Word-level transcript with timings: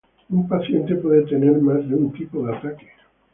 Un 0.31 0.47
paciente 0.47 0.95
puede 0.95 1.21
tener 1.27 1.61
más 1.61 1.87
de 1.87 1.93
un 1.93 2.11
tipo 2.11 2.43
de 2.47 2.57
ataque. 2.57 2.87